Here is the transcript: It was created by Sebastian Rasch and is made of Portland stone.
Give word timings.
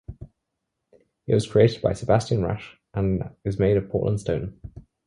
It 1.27 1.35
was 1.35 1.45
created 1.45 1.83
by 1.83 1.93
Sebastian 1.93 2.41
Rasch 2.41 2.69
and 2.95 3.29
is 3.45 3.59
made 3.59 3.77
of 3.77 3.91
Portland 3.91 4.19
stone. 4.19 4.59